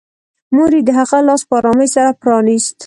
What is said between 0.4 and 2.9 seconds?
مور یې د هغه لاس په ارامۍ سره پرانيست